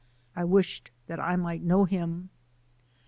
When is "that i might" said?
1.05-1.61